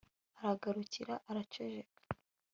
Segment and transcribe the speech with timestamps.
[0.39, 2.01] aragarukira, araceceka